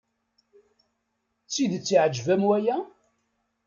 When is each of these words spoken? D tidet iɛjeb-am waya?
D 1.45 1.49
tidet 1.53 1.89
iɛjeb-am 1.95 2.43
waya? 2.47 2.77